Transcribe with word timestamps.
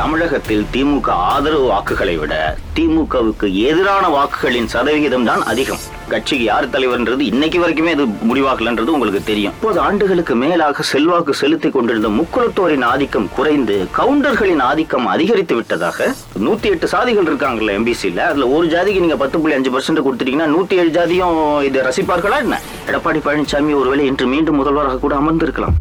தமிழகத்தில் 0.00 0.66
திமுக 0.74 1.08
ஆதரவு 1.30 1.64
வாக்குகளை 1.70 2.16
விட 2.18 2.34
திமுகவுக்கு 2.76 3.46
எதிரான 3.70 4.04
வாக்குகளின் 4.08 4.68
சதவிகிதம் 4.74 5.24
தான் 5.24 5.42
அதிகம். 5.42 5.80
கட்சிக்கு 6.08 6.44
யார் 6.44 6.66
தலைவர்ன்றது 6.68 7.20
இன்னைக்கு 7.20 7.58
வரைக்குமே 7.60 7.90
அது 7.90 8.04
முடிவாகலன்றது 8.28 8.94
உங்களுக்கு 8.96 9.24
தெரியும். 9.24 9.54
முப்பது 9.56 9.80
ஆண்டுகளுக்கு 9.80 10.34
மேலாக 10.34 10.82
செல்வாக்கு 10.82 11.34
செலுத்திக் 11.34 11.72
கொண்டிருந்த 11.72 12.08
முக்குளத்தோரின் 12.08 12.86
ஆதிக்கம் 12.92 13.28
குறைந்து 13.36 13.76
கவுண்டர்களின் 13.98 14.62
ஆதிக்கம் 14.70 15.06
அதிகரித்து 15.06 15.54
விட்டதாக 15.54 16.08
நூத்தி 16.46 16.70
எட்டு 16.72 16.88
சாதிகள் 16.88 17.28
இருக்காங்கல்ல 17.30 17.76
எம்பிசியில 17.80 18.24
அதுல 18.30 18.48
ஒரு 18.48 18.66
ஜாதிக்கு 18.66 19.04
நீங்க 19.06 19.16
பத்து 19.16 19.38
புள்ளி 19.40 19.56
அஞ்சு 19.56 19.72
பர்சன்ட் 19.76 20.04
கொடுத்துட்டீங்கன்னா 20.06 20.50
நூத்தி 20.56 20.76
ஏழு 20.82 20.90
ஜாதியும் 20.90 21.62
இதை 21.62 21.82
ரசிப்பார்களா 21.82 22.38
என்ன? 22.38 22.60
எடப்பாடி 22.86 23.22
பழனிசாமி 23.28 23.74
ஒருவேளை 23.80 24.06
இன்று 24.06 24.26
மீண்டும் 24.26 24.56
முதல்வராக 24.56 24.98
கூட 24.98 25.16
அமர்ந்திருக்கலாம். 25.16 25.76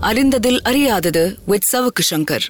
அறிந்ததில் 0.00 0.60
அறியாதது 0.62 1.24
வித் 1.46 1.68
சவுக்கு 1.72 2.04
சங்கர் 2.10 2.46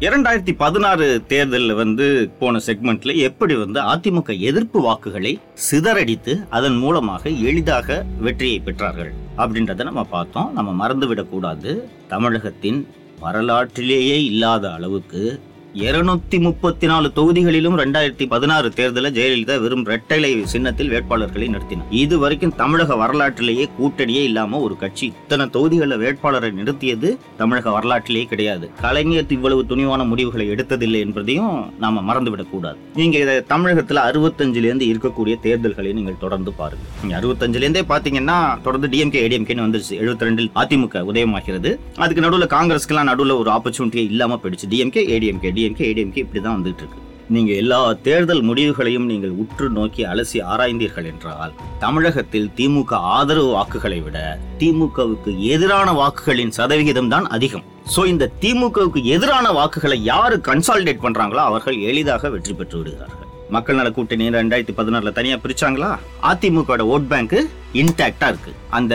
இரண்டாயிரத்தி 0.00 0.52
பதினாறு 0.56 1.22
தேர்தலில் 1.26 1.74
வந்து 1.74 2.30
போன 2.38 2.60
செக்மெண்ட்ல 2.66 3.16
எப்படி 3.16 3.54
வந்து 3.54 3.80
அதிமுக 3.80 4.38
எதிர்ப்பு 4.38 4.80
வாக்குகளை 4.80 5.40
சிதறடித்து 5.70 6.48
அதன் 6.50 6.76
மூலமாக 6.76 7.28
எளிதாக 7.28 8.04
வெற்றியை 8.20 8.62
பெற்றார்கள் 8.64 9.12
அப்படின்றத 9.38 9.82
நம்ம 9.82 10.04
பார்த்தோம். 10.04 10.52
நம்ம 10.52 10.86
மறந்துவிடக்கூடாது. 10.86 11.82
தமிழகத்தின் 12.08 12.86
வரலாற்றிலேயே 13.20 14.24
இல்லாத 14.24 14.72
அளவுக்கு 14.72 15.40
இருநூத்தி 15.76 16.40
முப்பத்தி 16.40 16.86
நாலு 16.86 17.10
தொகுதிகளிலும் 17.16 17.76
ரெண்டாயிரத்தி 17.76 18.26
பதினாறு 18.26 18.70
தேர்தலில் 18.70 19.12
ஜெயலலிதா 19.12 19.60
வெறும் 19.60 19.86
இரட்டைலை 19.86 20.42
சின்னத்தில் 20.42 20.90
வேட்பாளர்களை 20.90 21.48
நிறுத்தினார். 21.48 21.84
இது 21.90 22.18
வரைக்கும் 22.18 22.54
தமிழக 22.54 22.96
வரலாற்றிலேயே 22.96 23.68
கூட்டணியே 23.80 24.22
இல்லாம 24.22 24.58
ஒரு 24.58 24.76
கட்சி 24.76 25.06
இத்தனை 25.06 25.46
தொகுதிகளில் 25.46 25.98
வேட்பாளரை 25.98 26.50
நிறுத்தியது 26.50 27.16
தமிழக 27.36 27.70
வரலாற்றிலேயே 27.70 28.24
கிடையாது. 28.24 28.70
கலைஞர் 28.80 29.24
இவ்வளவு 29.28 29.64
துணிவான 29.68 30.04
முடிவுகளை 30.04 30.50
எடுத்ததில்லை 30.50 30.98
என்பதையும் 30.98 31.78
நாம 31.78 32.14
மறந்துவிடக் 32.14 32.50
கூடாது. 32.50 32.76
நீங்க 32.94 33.18
இதை 33.18 33.34
தமிழகத்துல 33.36 34.00
அறுபத்தஞ்சுல 34.08 34.68
இருந்து 34.70 34.86
இருக்கக்கூடிய 34.86 35.40
தேர்தல்களை 35.40 35.92
நீங்கள் 35.92 36.18
தொடர்ந்து 36.20 36.52
பாருங்க. 36.52 36.84
நீங்க 37.04 37.20
அறுபத்தஞ்சுல 37.20 37.54
இருந்தே 37.54 37.82
பாத்தீங்கன்னா 37.82 38.62
தொடர்ந்து 38.62 38.88
டிஎம்கே 38.88 39.24
ஏடிஎம்கேன்னு 39.26 39.66
வந்துருச்சு. 39.66 39.94
எழுபத்தி 40.02 40.26
ரெண்டில் 40.26 40.50
அதிமுக 40.54 41.04
உதயமாகிறது. 41.12 41.78
அதுக்கு 41.96 42.22
நடுவில் 42.22 42.46
காங்கிரஸ்க்கெல்லாம் 42.46 43.02
நடுவில் 43.02 43.32
ஒரு 43.32 43.50
ஆப்பர்ச்சுனிட்டியே 43.50 44.04
இல்லாம 44.04 44.40
போயிடுச்சு. 44.42 44.72
டிஎம்கே 44.72 45.04
ஏடிஎம்கே 45.14 45.64
டிஎம்கே 45.66 45.88
ஏடிஎம்கே 45.90 46.22
இப்படி 46.24 46.40
தான் 46.46 46.56
வந்துட்டு 46.58 46.82
இருக்கு. 46.84 47.02
நீங்க 47.34 47.52
எல்லா 47.60 47.78
தேர்தல் 48.06 48.42
முடிவுகளையும் 48.48 49.06
நீங்கள் 49.12 49.32
உற்று 49.42 49.66
நோக்கி 49.76 50.02
அலசி 50.10 50.38
ஆராய்ந்தீர்கள் 50.50 51.08
என்றால் 51.12 51.54
தமிழகத்தில் 51.84 52.46
திமுக 52.58 52.92
ஆதரவு 53.16 53.50
வாக்குகளை 53.56 53.98
விட 54.04 54.18
திமுகவுக்கு 54.60 55.32
எதிரான 55.54 55.88
வாக்குகளின் 56.00 56.54
சதவிகிதம் 56.58 57.10
தான் 57.14 57.26
அதிகம். 57.36 57.64
சோ 57.94 58.04
இந்த 58.12 58.30
திமுகவுக்கு 58.44 59.02
எதிரான 59.16 59.46
வாக்குகளை 59.58 59.98
யாரு 60.12 60.38
கன்சாலிடேட் 60.50 61.04
பண்றாங்களோ 61.06 61.42
அவர்கள் 61.50 61.78
எளிதாக 61.90 62.30
வெற்றி 62.36 62.54
பெற்று 62.60 62.78
விடுகிறார்கள். 62.78 63.22
மக்கள் 63.56 63.78
நல 63.80 63.90
கூட்டணி 63.96 64.24
ரெண்டாயிரத்தி 64.38 64.74
பதினாறுல 64.78 65.10
தனியா 65.18 65.36
பிரிச்சாங்களா? 65.42 65.90
அதிமுக 66.30 66.80
ஓட் 66.94 67.10
பேங்க் 67.12 67.38
இன்டாக்டா 67.80 68.28
இருக்கு. 68.32 68.52
அந்த 68.78 68.94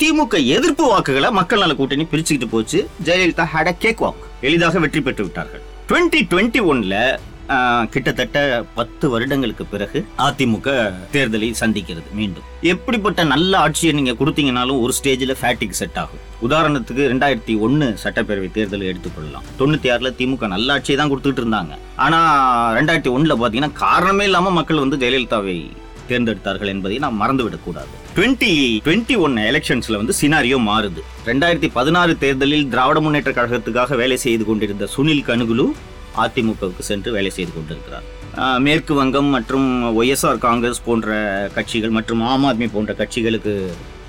திமுக 0.00 0.36
எதிர்ப்பு 0.56 0.86
வாக்குகளை 0.94 1.30
மக்கள் 1.42 1.64
நல 1.66 1.74
கூட்டணி 1.82 2.06
பிரிச்சுக்கிட்டு 2.14 2.54
போச்சு. 2.56 2.80
Jayalalithaa 3.08 3.46
had 3.52 3.72
a 3.74 3.76
cake 3.84 4.02
walk 4.06 4.26
எளிதாக 4.48 4.78
வெற்றி 4.86 5.00
பெற்று 5.06 5.24
விட்டார்கள். 5.26 5.64
டுவெண்ட்டி 5.88 6.20
டுவெண்ட்டி 6.32 6.60
ஒன்ல 6.72 6.94
கிட்டத்தட்ட 7.94 8.38
பத்து 8.76 9.06
வருடங்களுக்கு 9.12 9.64
பிறகு 9.72 9.98
அதிமுக 10.26 10.68
தேர்தலை 11.14 11.48
சந்திக்கிறது 11.60 12.10
மீண்டும். 12.18 12.46
எப்படிப்பட்ட 12.72 13.24
நல்ல 13.32 13.52
ஆட்சியை 13.64 13.92
நீங்க 13.98 14.12
கொடுத்தீங்கனாலும் 14.20 14.80
ஒரு 14.84 14.92
ஸ்டேஜில் 14.98 15.34
ஃபேட்டிக் 15.40 15.76
செட் 15.80 15.98
ஆகும். 16.02 16.22
உதாரணத்துக்கு 16.46 17.02
ரெண்டாயிரத்தி 17.12 17.56
ஒன்னு 17.66 17.88
சட்டப்பேரவை 18.04 18.48
தேர்தலை 18.56 18.86
எடுத்துக்கொள்ளலாம் 18.92 19.50
தொண்ணூத்தி 19.58 19.90
ஆறுல 19.94 20.12
திமுக 20.20 20.48
நல்ல 20.54 20.76
ஆட்சியை 20.76 20.96
தான் 21.00 21.12
கொடுத்துட்டு 21.12 21.44
இருந்தாங்க. 21.44 21.76
ஆனா 22.06 22.20
ரெண்டாயிரத்தி 22.78 23.12
ஒன்றில் 23.16 23.40
பாத்தீங்கன்னா 23.42 23.72
காரணமே 23.84 24.26
இல்லாம 24.30 24.54
மக்கள் 24.60 24.82
வந்து 24.84 25.00
ஜெயலலிதாவை 25.04 25.58
தேர்ந்தெடுத்தார்கள் 26.08 26.72
என்பதை 26.76 26.98
நாம் 27.06 27.20
மறந்துவிடக்கூடாது 27.24 27.94
டுவெண்ட்டி 28.16 28.50
டுவெண்ட்டி 28.86 29.14
ஒன் 29.26 29.36
எலெக்ஷன்ஸில் 29.50 29.96
வந்து 30.00 30.14
சினாரியோ 30.18 30.58
மாறுது. 30.66 31.00
ரெண்டாயிரத்தி 31.28 31.68
பதினாறு 31.76 32.12
தேர்தலில் 32.20 32.68
திராவிட 32.72 32.98
முன்னேற்ற 33.04 33.30
கழகத்துக்காக 33.38 33.96
வேலை 34.00 34.16
செய்து 34.24 34.44
கொண்டிருந்த 34.48 34.84
சுனில் 34.92 35.22
கனுகுலு 35.28 35.64
அதிமுகவுக்கு 36.24 36.84
சென்று 36.88 37.10
வேலை 37.16 37.30
செய்து 37.36 37.52
கொண்டிருக்கிறார். 37.54 38.04
மேற்கு 38.66 38.92
வங்கம் 38.98 39.30
மற்றும் 39.36 39.66
ஒய்எஸ்ஆர் 40.00 40.38
காங்கிரஸ் 40.44 40.80
போன்ற 40.88 41.16
கட்சிகள் 41.56 41.94
மற்றும் 41.96 42.22
ஆம் 42.32 42.44
ஆத்மி 42.50 42.66
போன்ற 42.74 42.94
கட்சிகளுக்கு 43.00 43.54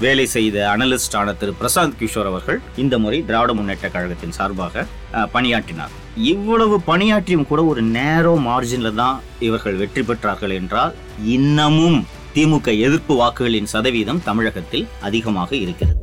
வேலை 0.03 0.25
செய்த 0.35 0.57
அனலிஸ்ட் 0.73 1.17
ஆன 1.19 1.33
திரு 1.41 1.55
பிரசாந்த் 1.61 1.97
கிஷோர் 2.01 2.29
அவர்கள் 2.31 2.59
இந்த 2.83 2.97
முறை 3.05 3.19
திராவிட 3.29 3.53
முன்னேற்ற 3.59 3.89
கழகத்தின் 3.95 4.35
சார்பாக 4.39 4.85
பணியாற்றினார். 5.35 5.95
இவ்வளவு 6.33 6.77
பணியாற்றியும் 6.91 7.47
கூட 7.53 7.63
ஒரு 7.71 7.83
நேரோ 7.97 8.35
மார்ஜினில் 8.49 8.99
தான் 9.01 9.17
இவர்கள் 9.47 9.79
வெற்றி 9.81 10.03
பெற்றார்கள் 10.11 10.55
என்றால் 10.59 10.93
இன்னமும் 11.37 11.99
திமுக 12.35 12.69
எதிர்ப்பு 12.85 13.13
வாக்குகளின் 13.19 13.69
சதவீதம் 13.73 14.23
தமிழகத்தில் 14.25 14.87
அதிகமாக 15.07 15.51
இருக்கிறது. 15.63 16.01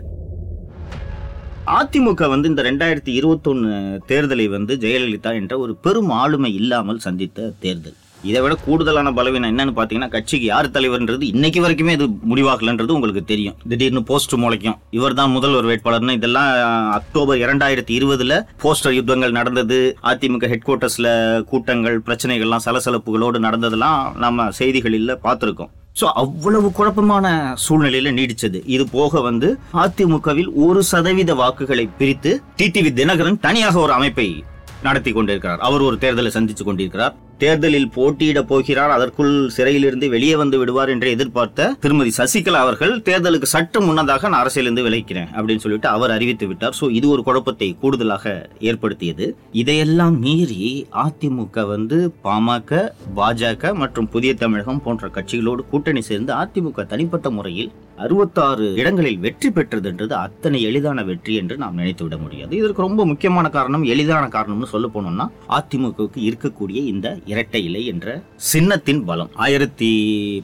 அதிமுக 1.78 2.28
வந்து 2.32 2.46
இந்த 2.50 2.62
ரெண்டாயிரத்தி 2.68 3.12
இருபத்தொன்னு 3.18 3.72
தேர்தலை 4.10 4.46
வந்து 4.54 4.72
ஜெயலலிதா 4.84 5.32
என்ற 5.40 5.58
ஒரு 5.64 5.72
பெரும் 5.86 6.12
ஆளுமை 6.20 6.50
இல்லாமல் 6.60 7.02
சந்தித்த 7.06 7.48
தேர்தல். 7.64 7.98
இதை 8.28 8.40
விட 8.44 8.54
கூடுதலான 8.64 9.12
பலவீனம் 9.18 9.50
என்னன்னு 9.52 9.74
பார்த்தீங்கன்னா 9.76 10.14
கட்சிக்கு 10.14 10.46
யார் 10.50 10.68
தலைவர்ன்றது 10.76 11.26
இன்னைக்கு 11.34 11.60
வரைக்குமே 11.64 11.94
இது 11.98 12.06
முடிவாகலன்றது 12.30 12.96
உங்களுக்கு 12.96 13.22
தெரியும். 13.32 13.56
திடீர்னு 13.70 14.02
போஸ்ட் 14.10 14.34
முளைக்கும். 14.44 14.78
இவர் 14.98 15.18
தான் 15.20 15.34
முதல்வர் 15.36 15.68
வேட்பாளர்னு 15.70 16.16
இதெல்லாம் 16.20 16.50
அக்டோபர் 16.98 17.42
இரண்டாயிரத்தி 17.44 17.94
இருபதுல 17.98 18.40
போஸ்டர் 18.64 18.96
யுத்தங்கள் 18.98 19.36
நடந்தது. 19.40 19.80
அதிமுக 20.12 20.52
ஹெட் 20.54 20.66
குவார்ட்டர்ஸ்ல 20.68 21.08
கூட்டங்கள் 21.52 21.98
பிரச்சனைகள்லாம் 22.08 22.66
சலசலப்புகளோடு 22.68 23.46
நடந்ததெல்லாம் 23.48 24.00
நம்ம 24.26 24.50
செய்திகளில் 24.60 25.20
பார்த்துருக்கோம். 25.28 25.72
ஸோ 26.00 26.06
அவ்வளவு 26.20 26.72
குழப்பமான 26.72 27.26
சூழ்நிலையில 27.64 28.12
நீடிச்சது. 28.18 28.58
இது 28.74 28.84
போக 28.88 29.20
வந்து 29.20 29.48
அதிமுகவில் 29.72 30.50
ஒரு 30.66 30.82
சதவீத 30.82 31.34
வாக்குகளை 31.34 31.88
பிரித்து 31.98 32.30
டிடிவி 32.56 32.90
தினகரன் 33.00 33.38
தனியாக 33.40 33.78
ஒரு 33.78 33.92
அமைப்பை 33.92 34.44
நடத்தி 34.82 35.12
கொண்டிருக்கிறார். 35.12 35.60
அவர் 35.60 35.80
ஒரு 35.80 35.96
தேர்தலை 36.00 36.30
சந்தித்து 36.36 36.64
கொண்டிருக்கிறார். 36.64 37.14
தேர்தலில் 37.42 37.88
போட்டியிட 37.96 38.40
போகிறார் 38.50 38.94
அதற்குள் 38.96 39.32
சிறையிலிருந்து 39.56 40.06
வெளியே 40.14 40.34
வந்து 40.42 40.56
விடுவார் 40.60 40.92
என்று 40.94 41.08
எதிர்பார்த்த 41.16 41.70
திருமதி 41.84 42.12
சசிகலா 42.18 42.60
அவர்கள் 42.64 42.94
தேர்தலுக்கு 43.08 43.48
சற்று 43.54 43.80
முன்னதாக 43.86 44.28
நான் 44.32 44.42
அரசியலிருந்து 44.42 44.86
விளைக்கிறேன் 44.88 45.30
அப்படின்னு 45.36 45.64
சொல்லிட்டு 45.64 45.88
அவர் 45.96 46.14
அறிவித்து 46.16 46.46
விட்டார். 46.50 46.76
ஸோ 46.80 46.88
இது 46.98 47.06
ஒரு 47.14 47.22
குழப்பத்தை 47.28 47.68
கூடுதலாக 47.82 48.34
ஏற்படுத்தியது. 48.70 49.26
இதையெல்லாம் 49.62 50.16
மீறி 50.24 50.62
அதிமுக 51.04 51.66
வந்து 51.74 51.98
பாமக 52.26 52.82
பாஜக 53.18 53.72
மற்றும் 53.82 54.10
புதிய 54.14 54.32
தமிழகம் 54.42 54.82
போன்ற 54.86 55.10
கட்சிகளோடு 55.16 55.64
கூட்டணி 55.72 56.02
சேர்ந்து 56.10 56.32
அதிமுக 56.42 56.86
தனிப்பட்ட 56.92 57.30
முறையில் 57.38 57.70
அறுபத்தாறு 57.96 58.74
இடங்களில் 58.74 59.18
வெற்றி 59.18 59.48
பெற்றதுன்றது 59.48 60.14
அத்தனை 60.26 60.62
எளிதான 60.62 61.02
வெற்றி 61.02 61.34
என்று 61.34 61.56
நாம் 61.56 61.74
நினைத்து 61.74 62.04
விட 62.04 62.16
முடியாது. 62.16 62.56
இதற்கு 62.56 62.82
ரொம்ப 62.82 63.06
முக்கியமான 63.06 63.48
காரணம் 63.48 63.82
எளிதான 63.82 64.24
காரணம்னு 64.26 64.68
சொல்ல 64.72 64.88
போனோம்னா 64.94 65.26
அதிமுகவுக்கு 65.58 66.20
இருக்கக்கூடிய 66.28 66.78
இந்த 66.92 67.18
இரட்டை 67.24 67.64
இலை 67.64 67.86
என்ற 67.86 68.22
சின்னத்தின் 68.34 69.04
பலம். 69.04 69.30
ஆயிரத்தி 69.34 69.90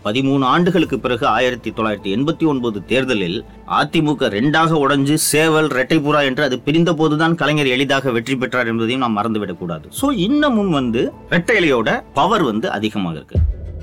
பதிமூணு 0.04 0.42
ஆண்டுகளுக்கு 0.42 0.98
பிறகு 0.98 1.26
ஆயிரத்தி 1.26 1.70
தொள்ளாயிரத்தி 1.70 2.12
எண்பத்தி 2.16 2.46
ஒன்பது 2.46 2.84
தேர்தலில் 2.84 3.44
அதிமுக 3.80 4.30
ரெண்டாக 4.38 4.72
உடைஞ்சு 4.84 5.14
சேவல் 5.14 5.66
ரெட்டைபுரா 5.66 6.24
என்று 6.24 6.42
அது 6.42 6.58
பிரிந்த 6.58 6.94
போதுதான் 6.94 7.34
கலைஞர் 7.34 7.66
எளிதாக 7.66 8.10
வெற்றி 8.10 8.36
பெற்றார் 8.36 8.66
என்பதையும் 8.66 9.04
நாம் 9.06 9.18
மறந்துவிடக் 9.18 9.58
கூடாது 9.58 9.88
சோ 10.00 10.12
இன்னமும் 10.12 10.70
வந்து 10.70 11.12
இரட்டை 11.28 11.56
இலையோட 11.60 12.00
பவர் 12.14 12.42
வந்து 12.42 12.70
அதிகமாக 12.70 13.16
இருக்கு. 13.16 13.38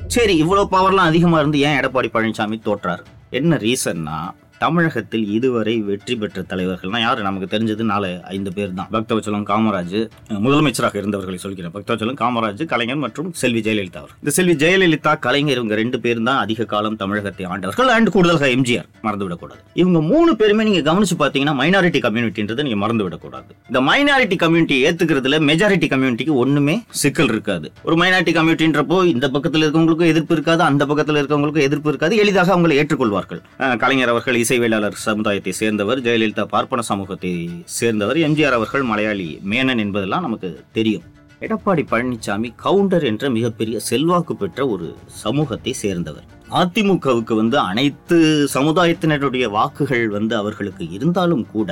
சரி 0.08 0.38
இவ்வளவு 0.38 0.68
பவர்லாம் 0.72 1.12
அதிகமா 1.12 1.40
இருந்து 1.40 1.60
ஏன் 1.60 1.78
எடப்பாடி 1.80 2.10
பழனிசாமி 2.14 2.60
தோற்றார்? 2.64 3.04
என்ன 3.30 3.58
ரீசன்னா 3.58 4.18
தமிழகத்தில் 4.64 5.26
இதுவரை 5.38 5.74
வெற்றி 5.88 6.14
பெற்ற 6.20 6.42
தலைவர்கள்னா 6.52 7.00
யாரு? 7.06 7.20
நமக்கு 7.28 7.48
தெரிஞ்சது 7.54 7.84
நாலு 7.92 8.10
ஐந்து 8.36 8.52
பேர் 8.58 8.76
தான் 8.80 8.90
பக்தவச்சலம் 8.96 9.46
காமராஜ் 9.50 9.98
முதலமைச்சராக 10.46 10.96
இருந்தவர்களை 11.02 11.40
சொல்கிறேன். 11.46 11.74
பக்தவச்சலம் 11.76 12.20
காமராஜ் 12.22 12.64
கலைஞர் 12.74 13.02
மற்றும் 13.04 13.30
செல்வி 13.42 13.62
ஜெயலலிதா 13.66 14.00
அவர். 14.02 14.14
இந்த 14.22 14.34
செல்வி 14.38 14.56
ஜெயலலிதா 14.64 15.14
கலைஞர் 15.26 15.60
இவங்க 15.60 15.76
ரெண்டு 15.82 16.00
பேரும் 16.06 16.28
தான் 16.30 16.40
அதிக 16.46 16.68
காலம் 16.74 16.98
தமிழகத்தை 17.02 17.46
ஆண்டவர்கள் 17.54 17.92
அண்ட் 17.96 18.12
கூடுதலாக 18.16 18.50
எம்ஜிஆர். 18.56 18.88
மறந்துவிடக்கூடாது. 19.08 19.62
இவங்க 19.84 20.02
மூணு 20.12 20.32
பேருமே 20.42 20.66
நீங்க 20.70 20.84
கவனிச்சு 20.90 21.18
பார்த்தீங்கன்னா 21.24 21.56
மைனாரிட்டி 21.62 22.02
கம்யூனிட்டின்றதை 22.08 22.66
நீங்க 22.68 22.80
மறந்து 22.84 23.06
விடக்கூடாது 23.08 23.52
இந்த 23.70 23.82
மைனாரிட்டி 23.90 24.38
கம்யூனிட்டி 24.46 24.78
ஏத்துக்கிறதுல 24.88 25.40
மெஜாரிட்டி 25.50 25.90
கம்யூனிட்டிக்கு 25.96 26.36
ஒண்ணுமே 26.46 26.78
சிக்கல் 27.04 27.32
இருக்காது. 27.36 27.68
ஒரு 27.90 27.98
மைனாரிட்டி 28.04 28.36
கம்யூனிட்டின்றப்போ 28.40 29.00
இந்த 29.14 29.26
பக்கத்தில் 29.36 29.66
இருக்கவங்களுக்கும் 29.66 30.12
எதிர்ப்பு 30.14 30.36
இருக்காது 30.38 30.64
அந்த 30.70 30.84
பக்கத்தில் 30.94 31.22
இருக்கவங்களுக்கும் 31.22 31.68
எதிர்ப்பு 31.70 31.92
இருக்காது. 31.94 32.16
எளிதாக 32.24 32.56
அவங்களை 32.56 32.78
ஏற்றுக்கொள்வார்கள். 32.82 33.44
கலைஞர் 33.84 34.14
அவர்கள் 34.16 34.42
இசைவேளாளர் 34.46 34.98
சமுதாயத்தை 35.06 35.52
சேர்ந்தவர் 35.60 36.00
ஜெயலலிதா 36.00 36.44
பார்ப்பன 36.44 36.82
சமூகத்தை 36.90 37.32
சேர்ந்தவர் 37.78 38.18
எம்ஜிஆர் 38.18 38.58
அவர்கள் 38.58 38.84
மலையாளி 38.84 39.28
மேனன் 39.52 39.82
என்பதெல்லாம் 39.84 40.26
நமக்கு 40.28 40.50
தெரியும். 40.72 41.06
எடப்பாடி 41.42 41.84
பழனிசாமி 41.92 42.50
கவுண்டர் 42.56 43.06
என்ற 43.10 43.30
மிகப்பெரிய 43.30 43.80
செல்வாக்கு 43.80 44.36
பெற்ற 44.36 44.68
ஒரு 44.68 44.88
சமூகத்தை 45.24 45.74
சேர்ந்தவர். 45.84 46.28
அதிமுகவுக்கு 46.56 47.34
வந்து 47.38 47.58
அனைத்து 47.62 48.18
சமுதாயத்தினருடைய 48.56 49.46
வாக்குகள் 49.54 50.04
வந்து 50.10 50.34
அவர்களுக்கு 50.36 50.84
இருந்தாலும் 50.96 51.46
கூட 51.50 51.72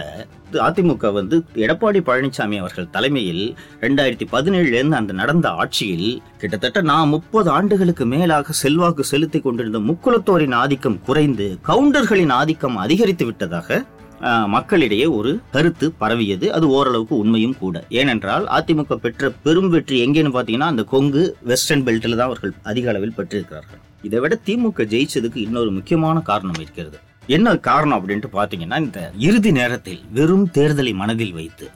அதிமுக 0.64 1.12
வந்து 1.14 1.36
எடப்பாடி 1.64 2.00
பழனிசாமி 2.08 2.58
அவர்கள் 2.60 2.92
தலைமையில் 2.92 3.44
ரெண்டாயிரத்தி 3.82 4.26
பதினேழுலேருந்து 4.32 5.00
அந்த 5.00 5.14
நடந்த 5.20 5.48
ஆட்சியில் 5.58 6.10
கிட்டத்தட்ட 6.42 6.82
நான் 6.90 7.12
முப்பது 7.14 7.50
ஆண்டுகளுக்கு 7.52 8.06
மேலாக 8.14 8.56
செல்வாக்கு 8.62 9.06
செலுத்தி 9.12 9.42
கொண்டிருந்த 9.42 9.82
முக்குலத்தோரின் 9.88 10.58
ஆதிக்கம் 10.60 11.00
குறைந்து 11.06 11.48
கவுண்டர்களின் 11.70 12.36
ஆதிக்கம் 12.38 12.78
அதிகரித்து 12.84 13.26
விட்டதாக 13.26 13.82
ஆஹ், 14.22 14.48
மக்களிடையே 14.52 15.06
ஒரு 15.16 15.32
கருத்து 15.52 15.86
பரவியது. 16.02 16.46
அது 16.54 16.66
ஓரளவுக்கு 16.70 17.16
உண்மையும் 17.18 17.58
கூட. 17.58 17.76
ஏனென்றால் 17.94 18.46
அதிமுக 18.58 18.96
பெற்ற 18.98 19.32
பெரும் 19.44 19.72
வெற்றி 19.74 19.96
எங்கேன்னு 20.06 20.32
பார்த்தீங்கன்னா 20.36 20.70
அந்த 20.72 20.84
கொங்கு 20.92 21.24
வெஸ்டர்ன் 21.44 21.86
பெல்ட்டில் 21.88 22.16
தான் 22.16 22.30
அவர்கள் 22.30 22.54
அதிக 22.64 22.90
அளவில் 22.90 23.18
பெற்றிருக்கிறார்கள். 23.18 23.82
இதை 24.08 24.20
விட 24.24 24.36
திமுக 24.48 24.86
ஜெயிச்சதுக்கு 24.94 25.40
இன்னொரு 25.46 25.70
முக்கியமான 25.78 26.18
காரணம் 26.30 26.60
இருக்கிறது. 26.62 26.98
என்ன 27.36 27.56
காரணம் 27.68 27.98
அப்படின்ட்டு 27.98 28.30
பார்த்தீங்கன்னா 28.38 28.78
இந்த 28.86 29.00
இறுதி 29.28 29.52
நேரத்தில் 29.60 30.02
வெறும் 30.18 30.48
தேர்தலை 30.58 30.94
மனதில் 31.02 31.38
வைத்து 31.40 31.68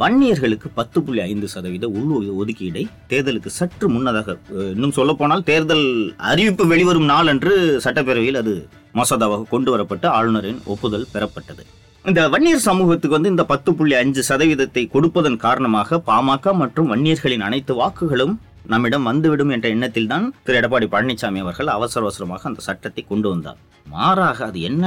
வன்னியர்களுக்கு 0.00 0.68
பத்து 0.78 0.98
புள்ளி 1.04 1.20
ஐந்து 1.20 1.46
சதவீத 1.52 1.86
உள் 1.98 2.26
ஒதுக்கீடை 2.40 2.82
தேர்தலுக்கு 3.10 3.50
சற்று 3.58 3.86
முன்னதாக 3.94 4.36
இன்னும் 4.72 4.96
சொல்ல 4.98 5.12
போனால் 5.20 5.46
தேர்தல் 5.50 5.86
அறிவிப்பு 6.30 6.64
வெளிவரும் 6.72 7.08
நாள் 7.12 7.30
அன்று 7.32 7.54
சட்டப்பேரவையில் 7.84 8.40
அது 8.42 8.54
மசோதாவாக 9.00 9.48
கொண்டு 9.54 9.70
வரப்பட்டு 9.74 10.06
ஆளுநரின் 10.18 10.60
ஒப்புதல் 10.72 11.06
பெறப்பட்டது. 11.14 11.62
இந்த 12.04 12.20
வன்னியர் 12.34 12.66
சமூகத்துக்கு 12.68 13.16
வந்து 13.16 13.32
இந்த 13.34 13.44
பத்து 13.52 13.70
புள்ளி 13.78 13.94
அஞ்சு 14.02 14.22
சதவீதத்தை 14.28 14.82
கொடுப்பதன் 14.94 15.42
காரணமாக 15.46 16.02
பாமக 16.06 16.54
மற்றும் 16.62 16.90
வன்னியர்களின் 16.92 17.46
அனைத்து 17.48 17.72
வாக்குகளும் 17.80 18.34
நம்மிடம் 18.66 19.02
வந்துவிடும் 19.02 19.48
என்ற 19.48 19.68
எண்ணத்தில் 19.68 20.06
தான் 20.06 20.34
திரு. 20.44 20.58
எடப்பாடி 20.60 20.88
பழனிசாமி 20.94 21.38
அவர்கள் 21.38 21.66
அவசர 21.66 22.04
அவசரமாக 22.04 22.48
அந்த 22.48 22.60
சட்டத்தை 22.60 23.04
கொண்டு 23.08 23.28
வந்தார். 23.28 23.56
மாறாக 23.86 24.44
அது 24.44 24.60
என்ன 24.60 24.86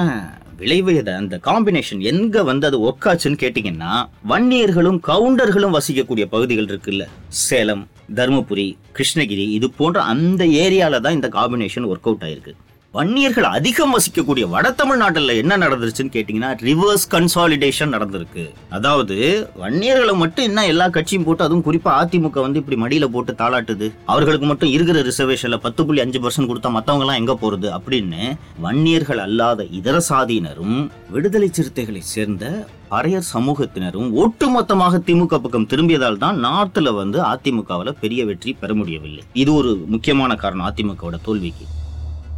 விளைவு? 0.57 0.97
அது 0.99 1.15
அந்த 1.15 1.39
காம்பினேஷன் 1.43 1.99
எங்க 1.99 2.43
வந்து 2.43 2.67
அது 2.67 2.77
ஒர்க்காச்சுன்னு 2.89 3.41
கேட்டீங்கன்னா 3.43 3.93
வன்னியர்களும் 4.29 4.99
கவுண்டர்களும் 5.07 5.75
வசிக்கக்கூடிய 5.77 6.25
பகுதிகள் 6.25 6.65
இருக்குல்ல. 6.65 7.05
சேலம் 7.27 7.87
தருமபுரி 8.15 8.77
கிருஷ்ணகிரி 8.97 9.47
இது 9.57 9.69
போன்ற 9.69 10.01
அந்த 10.01 10.45
ஏரியால 10.45 10.99
தான் 11.01 11.13
இந்த 11.13 11.27
காம்பினேஷன் 11.27 11.89
ஒர்க் 11.91 12.07
அவுட் 12.09 12.25
ஆயிருக்கு. 12.27 12.53
வன்னியர்கள் 12.98 13.45
அதிகம் 13.57 13.94
வசிக்கக்கூடிய 13.95 14.45
வட 14.51 14.68
தமிழ்நாட்டில் 14.80 15.31
என்ன 15.42 15.54
நடந்துருச்சுன்னு 15.63 16.13
கேட்டிங்கன்னா 16.16 16.51
ரிவர்ஸ் 16.68 17.06
கன்சாலிடேஷன் 17.13 17.94
நடந்திருக்கு. 17.95 18.44
அதாவது 18.78 19.16
வன்னியர்களை 19.62 20.13
மட்டும் 20.19 20.48
என்ன 20.50 20.66
எல்லா 20.74 20.88
கட்சியும் 20.98 21.25
போட்டு 21.28 21.45
அதுவும் 21.45 21.66
குறிப்பாக 21.68 22.04
அதிமுக 22.04 22.44
வந்து 22.45 22.62
இப்படி 22.62 22.78
மடியில் 22.84 23.07
போட்டு 23.16 23.34
தாளாட்டுது. 23.42 23.88
அவர்களுக்கு 24.13 24.48
மட்டும் 24.51 24.74
இருக்கிற 24.75 25.01
ரிசர்வேஷனில் 25.10 25.63
பத்து 25.66 25.88
புள்ளி 25.88 26.06
அஞ்சு 26.06 26.22
பர்சன்ட் 26.25 26.51
கொடுத்தா 26.51 26.74
மற்றவங்கலாம் 26.78 27.19
எங்கே 27.22 27.38
போகிறது 27.44 27.69
அப்படின்னு 27.80 28.22
வன்னியர்கள் 28.68 29.24
அல்லாத 29.28 29.68
இதர 29.80 29.98
சாதியினரும் 30.12 30.80
விடுதலை 31.16 31.51
சிறுத்தைகளை 31.57 32.04
சேர்ந்த 32.13 32.56
பழைய 32.94 33.19
சமூகத்தினரும் 33.34 34.10
ஒட்டுமொத்தமாக 34.24 35.04
திமுக 35.07 35.40
பக்கம் 35.45 35.69
திரும்பியதால் 35.72 36.24
தான் 36.25 36.40
நார்த்தில் 36.48 36.98
வந்து 37.01 37.19
அதிமுகவில் 37.34 38.00
பெரிய 38.04 38.24
வெற்றி 38.31 38.54
பெற 38.63 38.74
முடியவில்லை. 38.81 39.24
இது 39.44 39.54
ஒரு 39.62 39.72
முக்கியமான 39.95 40.36
காரணம் 40.44 40.69
அதிமுகவோட 40.72 41.19
தோல்விக்கு. 41.30 41.66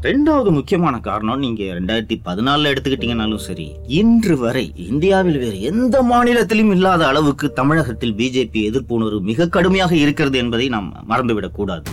ரெண்டாவது 0.01 0.51
முக்கியமான 0.51 0.99
காரணம் 0.99 1.39
நீங்க 1.39 1.63
ரெண்டாயிரத்தி 1.63 2.15
பதினாலுல 2.25 2.71
எடுத்துக்கிட்டீங்கனாலும் 2.71 3.35
சரி 3.35 3.75
இன்று 3.85 4.37
வரை 4.37 4.73
இந்தியாவில் 4.75 5.37
வேறு 5.37 5.61
எந்த 5.61 6.01
மாநிலத்திலும் 6.01 6.71
இல்லாத 6.71 7.07
அளவுக்கு 7.07 7.53
தமிழகத்தில் 7.53 8.13
பிஜேபி 8.13 8.63
எதிர்ப்பு 8.63 8.95
உணர்வு 8.95 9.21
மிக 9.21 9.47
கடுமையாக 9.47 9.95
இருக்கிறது 9.95 10.37
என்பதை 10.37 10.69
நாம் 10.69 11.05
மறந்துவிடக் 11.09 11.51
கூடாது. 11.51 11.91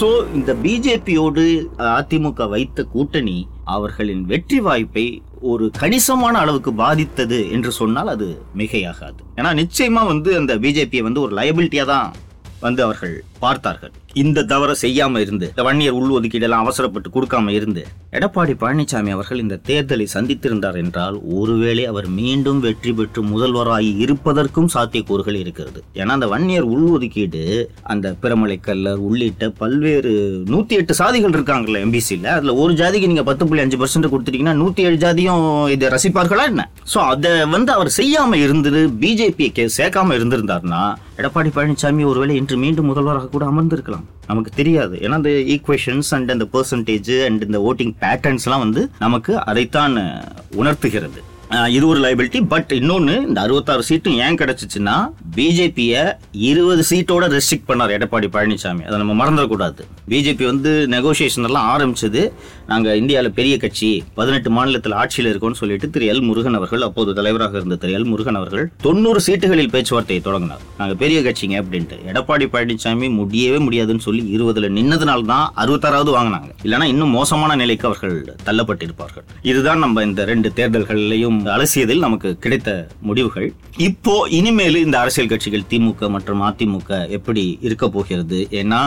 சோ 0.00 0.34
இந்த 0.34 0.54
பிஜேபியோடு 0.54 1.68
அதிமுக 1.78 2.48
வைத்த 2.48 2.84
கூட்டணி 2.84 3.48
அவர்களின் 3.64 4.22
வெற்றி 4.22 4.60
வாய்ப்பை 4.60 5.22
ஒரு 5.40 5.70
கணிசமான 5.78 6.38
அளவுக்கு 6.38 6.72
பாதித்தது 6.72 7.50
என்று 7.50 7.72
சொன்னால் 7.72 8.08
அது 8.08 8.42
மிகையாகாது. 8.56 9.20
ஏன்னா 9.36 9.52
நிச்சயமா 9.62 10.06
வந்து 10.06 10.36
அந்த 10.36 10.56
பிஜேபியை 10.56 10.98
வந்து 10.98 11.20
ஒரு 11.20 11.36
லயபிலிட்டியா 11.36 11.84
தான் 11.84 12.12
வந்து 12.60 12.82
அவர்கள் 12.82 13.24
பார்த்தார்கள். 13.44 13.92
இந்த 14.22 14.44
தவறை 14.52 14.74
செய்யாம 14.82 15.20
இருந்து 15.24 15.46
இந்த 15.52 15.62
வன்னியர் 15.66 15.96
உள் 15.98 16.14
ஒதுக்கீடெல்லாம் 16.16 16.64
அவசரப்பட்டு 16.64 17.08
கொடுக்காம 17.14 17.52
இருந்து 17.58 17.82
எடப்பாடி 18.16 18.54
பழனிசாமி 18.62 19.10
அவர்கள் 19.16 19.42
இந்த 19.42 19.56
தேர்தலை 19.68 20.06
சந்தித்திருந்தார் 20.14 20.78
என்றால் 20.80 21.16
ஒருவேளை 21.38 21.84
அவர் 21.92 22.08
மீண்டும் 22.18 22.60
வெற்றி 22.66 22.92
பெற்று 22.98 23.20
முதல்வராகி 23.30 23.90
இருப்பதற்கும் 24.04 24.68
சாத்தியக்கூறுகள் 24.74 25.38
இருக்கிறது. 25.42 25.80
ஏன்னா 26.00 26.16
அந்த 26.18 26.28
வன்னியர் 26.32 26.68
உள் 26.72 26.88
ஒதுக்கீடு 26.96 27.44
அந்த 27.92 28.12
பிரமலை 28.24 28.58
கல்லர் 28.68 29.00
உள்ளிட்ட 29.08 29.48
பல்வேறு 29.62 30.12
நூத்தி 30.52 30.76
எட்டு 30.80 30.96
சாதிகள் 31.00 31.36
இருக்காங்கல்ல 31.36 31.82
எம்பிசியில் 31.86 32.28
அதுல 32.34 32.54
ஒரு 32.64 32.74
ஜாதிக்கு 32.82 33.10
நீங்க 33.12 33.24
பத்து 33.30 33.46
புள்ளி 33.46 33.64
அஞ்சு 33.64 33.80
பர்சன்ட் 33.82 34.10
கொடுத்துட்டீங்கன்னா 34.14 34.56
நூத்தி 34.62 34.84
ஏழு 34.88 34.98
ஜாதியும் 35.06 35.46
இதை 35.76 35.88
ரசிப்பார்களா 35.96 36.46
என்ன? 36.52 36.66
சோ 36.94 36.98
அதை 37.14 37.32
வந்து 37.56 37.72
அவர் 37.76 37.90
செய்யாம 38.00 38.40
இருந்தது 38.46 38.82
பிஜேபியை 39.04 39.66
சேர்க்காம 39.78 40.14
இருந்திருந்தார்னா 40.18 40.82
எடப்பாடி 41.20 41.50
பழனிசாமி 41.56 42.02
ஒருவேளை 42.10 42.34
இன்று 42.40 42.56
மீண்டும் 42.62 42.88
முதல்வராக 42.90 43.26
கூட 43.32 43.46
அமர்ந்திருக்கலாம். 43.46 44.04
நமக்கு 44.26 44.50
தெரியாது. 44.54 44.96
ஏன்னா 45.02 45.16
அந்த 45.20 45.30
ஈக்குவேஷன்ஸ் 45.30 46.10
அண்ட் 46.10 46.30
அந்த 46.30 46.46
பர்சன்டேஜ் 46.52 47.24
அண்ட் 47.24 47.42
இந்த 47.42 47.58
ஓட்டிங் 47.68 47.92
பேட்டர்ன்ஸ்லாம் 48.00 48.58
வந்து 48.58 48.90
நமக்கு 48.98 49.44
அதைத்தான் 49.44 50.24
உணர்த்துகிறது. 50.54 51.30
இது 51.76 51.84
ஒரு 51.92 52.00
லைபிலிட்டி 52.04 52.40
பட் 52.52 52.70
இன்னொன்று 52.78 53.14
இந்த 53.28 53.38
அறுபத்தாறு 53.44 53.82
சீட்டும் 53.88 54.14
ஏன் 54.24 54.38
கிடச்சிச்சின்னா 54.40 54.94
பிஜேபியை 55.36 56.02
இருபது 56.50 56.82
சீட்டோட 56.90 57.24
ரெஸ்ட்ரிக்ட் 57.34 57.66
பண்ணார் 57.70 57.92
எடப்பாடி 57.96 58.28
பழனிசாமி 58.36 58.82
அதை 58.88 58.96
நம்ம 59.02 59.14
மறந்துடக்கூடாது. 59.20 59.82
பிஜேபி 60.12 60.44
வந்து 60.50 60.70
நெகோசியேஷன் 60.94 61.46
எல்லாம் 61.48 61.66
ஆரம்பிச்சது 61.74 62.22
நாங்கள் 62.70 62.96
இந்தியாவில் 63.00 63.34
பெரிய 63.38 63.56
கட்சி 63.64 63.90
பதினெட்டு 64.18 64.50
மாநிலத்தில் 64.50 64.96
ஆட்சியில் 65.00 65.30
இருக்கோம்னு 65.32 65.60
சொல்லிட்டு 65.62 65.90
திரு 65.96 66.06
எல் 66.12 66.22
முருகன் 66.28 66.56
அவர்கள் 66.60 66.86
அப்போது 66.88 67.12
தலைவராக 67.18 67.56
இருந்த 67.60 67.78
திரு 67.82 67.94
எல் 67.98 68.08
முருகன் 68.12 68.38
அவர்கள் 68.40 68.64
தொண்ணூறு 68.86 69.22
சீட்டுகளில் 69.26 69.72
பேச்சுவார்த்தையை 69.74 70.22
தொடங்கினார். 70.28 70.64
நாங்கள் 70.80 71.00
பெரிய 71.04 71.20
கட்சிங்க 71.28 71.58
அப்படின்ட்டு. 71.62 71.98
எடப்பாடி 72.12 72.48
பழனிசாமி 72.54 73.10
முடியவே 73.18 73.60
முடியாதுன்னு 73.66 74.06
சொல்லி 74.08 74.24
இருபதுல 74.38 74.72
நின்னதுனால 74.78 75.24
தான் 75.34 75.46
அறுபத்தாறாவது 75.64 76.12
வாங்கினாங்க. 76.18 76.50
இல்லைன்னா 76.64 76.88
இன்னும் 76.94 77.14
மோசமான 77.18 77.56
நிலைக்கு 77.64 77.88
அவர்கள் 77.92 78.16
தள்ளப்பட்டிருப்பார்கள். 78.48 79.26
இதுதான் 79.52 79.84
நம்ம 79.86 80.06
இந்த 80.10 80.24
ரெண்டு 80.32 80.50
தேர்தல்கள்லையும் 80.60 81.40
அலசியதில் 81.54 82.04
நமக்கு 82.04 82.28
கிடைத்த 82.44 82.70
முடிவுகள். 83.08 83.48
இப்போ 83.88 84.14
இனிமேல் 84.38 84.78
இந்த 84.84 84.96
அரசியல் 85.00 85.30
கட்சிகள் 85.32 85.68
திமுக 85.70 86.08
மற்றும் 86.14 86.42
அதிமுக 86.48 86.90
எப்படி 87.16 87.58
இருக்க 87.66 87.84
போகிறது? 87.96 88.38
ஏன்னா 88.60 88.80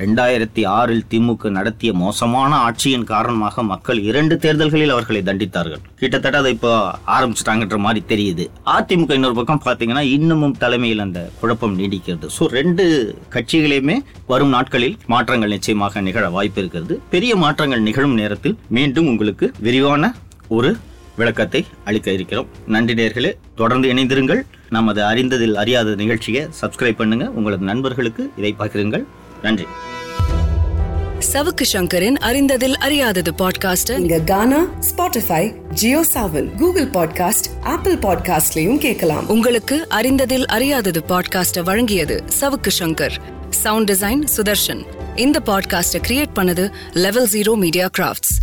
ரெண்டாயிரத்தி 0.00 0.62
ஆறில் 0.78 1.04
திமுக 1.12 1.50
நடத்திய 1.58 1.90
மோசமான 2.02 2.52
ஆட்சியின் 2.66 3.06
காரணமாக 3.12 3.62
மக்கள் 3.72 4.00
இரண்டு 4.08 4.34
தேர்தல்களில் 4.44 4.94
அவர்களை 4.94 5.22
தண்டித்தார்கள். 5.28 5.82
கிட்டத்தட்ட 6.00 6.42
அதை 6.42 6.52
இப்போ 6.56 6.72
ஆரம்பிச்சிட்டாங்கன்ற 7.16 7.78
மாதிரி 7.86 8.02
தெரியுது. 8.12 8.46
அதிமுக 8.76 9.18
இன்னொரு 9.18 9.38
பக்கம் 9.40 9.62
பார்த்தீங்கன்னா 9.66 10.04
இன்னமும் 10.16 10.56
தலைமையில் 10.64 11.04
அந்த 11.06 11.22
குழப்பம் 11.40 11.78
நீடிக்கிறது. 11.80 12.28
ஸோ 12.38 12.46
ரெண்டு 12.58 12.84
கட்சிகளையுமே 13.36 13.96
வரும் 14.32 14.54
நாட்களில் 14.56 14.98
மாற்றங்கள் 15.14 15.54
நிச்சயமாக 15.56 16.00
நிகழ 16.08 16.26
வாய்ப்பு 16.36 16.60
இருக்கிறது. 16.62 16.96
பெரிய 17.14 17.32
மாற்றங்கள் 17.44 17.86
நிகழும் 17.88 18.18
நேரத்தில் 18.22 18.58
மீண்டும் 18.78 19.10
உங்களுக்கு 19.14 19.48
விரிவான 19.68 20.12
ஒரு 20.56 20.70
விளக்கத்தை 21.16 21.66
அளிக்க 21.84 22.10
இருக்கிறோம். 22.10 22.46
நன்றி 22.66 22.94
நேர்களே 22.94 23.32
தொடர்ந்து 23.54 23.88
இணைந்திருங்கள். 23.88 24.42
நமது 24.70 25.02
அறிந்ததில் 25.02 25.54
அறியாத 25.54 25.94
நிகழ்ச்சியை 25.94 26.46
சப்ஸ்கிரைப் 26.60 26.96
பண்ணுங்க. 26.96 27.30
உங்களது 27.30 27.64
நண்பர்களுக்கு 27.64 28.30
இதை 28.36 28.54
பகிருங்கள். 28.58 29.04
நன்றி. 29.42 29.66
சவுக்கு 31.32 31.64
சங்கரின் 31.72 32.18
அறிந்ததில் 32.18 32.76
அறியாதது 32.76 33.30
பாட்காஸ்டர் 33.38 33.98
இங்க 33.98 34.18
Gaana 34.18 34.66
Spotify 34.80 35.54
Jio 35.72 36.04
Saavn 36.14 36.54
Google 36.54 36.88
podcast 36.90 37.48
Apple 37.62 37.96
பாட்காஸ்ட்லயும் 37.96 38.78
கேட்கலாம். 38.78 39.28
உங்களுக்கு 39.28 39.86
அறிந்ததில் 39.88 40.46
அறியாதது 40.46 41.02
பாட்காஸ்ட 41.08 41.62
வழங்கியது 41.64 42.18
சவுக்கு 42.40 42.70
சங்கர். 42.78 43.16
சவுண்ட் 43.50 43.90
டிசைன் 43.90 44.24
சுதர்ஷன் 44.36 44.86
இந்த 45.16 45.40
பாட்காஸ்ட 45.46 46.00
கிரியேட் 46.08 46.34
பண்ணது 46.34 46.72
லெவல் 46.92 47.28
ஜீரோ 47.28 47.56
மீடியா 47.56 47.88
கிராஃப்ட்ஸ் 47.98 48.34